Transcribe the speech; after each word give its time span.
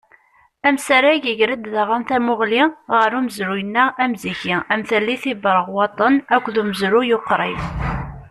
Amsarag 0.67 1.23
iger-d 1.31 1.63
daɣen 1.73 2.03
tamuɣli 2.07 2.63
ɣer 2.95 3.09
umezruy-nneɣ 3.17 3.87
amziki, 4.03 4.55
am 4.73 4.81
tallit 4.89 5.23
Iberɣwaṭen, 5.33 6.13
akked 6.35 6.55
umezruy 6.61 7.09
uqrib. 7.17 7.59